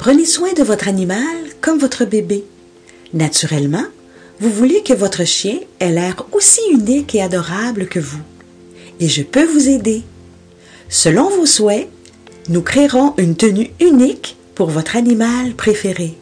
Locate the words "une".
13.18-13.36